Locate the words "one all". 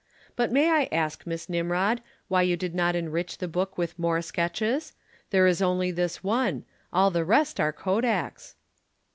6.23-7.11